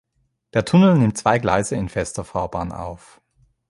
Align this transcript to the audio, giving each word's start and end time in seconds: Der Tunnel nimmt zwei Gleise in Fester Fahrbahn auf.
Der 0.55 0.65
Tunnel 0.65 0.97
nimmt 0.97 1.15
zwei 1.15 1.37
Gleise 1.37 1.75
in 1.75 1.87
Fester 1.87 2.23
Fahrbahn 2.23 2.71
auf. 2.71 3.21